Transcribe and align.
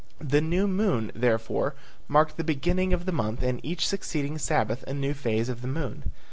The 0.17 0.41
new 0.41 0.67
moon, 0.67 1.11
therefore, 1.13 1.75
marked 2.07 2.37
the 2.37 2.43
beginning 2.43 2.91
of 2.91 3.05
the 3.05 3.11
month 3.11 3.43
and 3.43 3.59
each 3.61 3.87
succeeding 3.87 4.39
Sabbath 4.39 4.81
a 4.87 4.95
new 4.95 5.13
phase 5.13 5.47
of 5.47 5.61
the 5.61 5.67
moon. 5.67 6.05